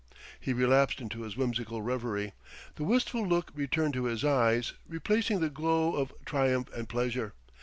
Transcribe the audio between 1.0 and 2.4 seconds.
his whimsical reverie;